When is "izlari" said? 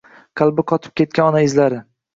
1.51-1.85